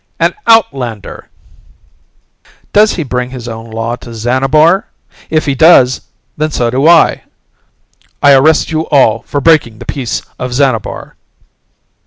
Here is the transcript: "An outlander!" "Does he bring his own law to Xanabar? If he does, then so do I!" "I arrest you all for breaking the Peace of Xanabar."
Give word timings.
"An 0.19 0.33
outlander!" 0.47 1.29
"Does 2.73 2.93
he 2.93 3.03
bring 3.03 3.29
his 3.29 3.47
own 3.47 3.69
law 3.69 3.95
to 3.97 4.15
Xanabar? 4.15 4.87
If 5.29 5.45
he 5.45 5.53
does, 5.53 6.01
then 6.35 6.49
so 6.49 6.71
do 6.71 6.87
I!" 6.87 7.21
"I 8.19 8.33
arrest 8.33 8.71
you 8.71 8.87
all 8.89 9.21
for 9.21 9.39
breaking 9.39 9.77
the 9.77 9.85
Peace 9.85 10.23
of 10.39 10.53
Xanabar." 10.53 11.17